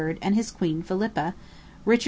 and 0.21 0.33
his 0.35 0.49
queen, 0.51 0.81
Philippa, 0.81 1.35
Richard 1.85 1.93
II. 1.99 1.99